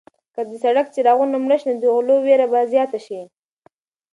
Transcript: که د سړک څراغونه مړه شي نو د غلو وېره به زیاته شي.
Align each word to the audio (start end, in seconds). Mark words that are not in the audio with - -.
که 0.35 0.41
د 0.49 0.51
سړک 0.63 0.87
څراغونه 0.93 1.35
مړه 1.45 1.57
شي 1.61 1.65
نو 1.71 1.75
د 1.81 1.85
غلو 1.95 2.15
وېره 2.25 2.47
به 2.51 2.59
زیاته 2.73 2.99
شي. 3.05 3.21